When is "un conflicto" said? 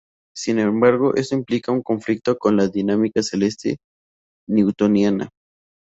1.77-2.35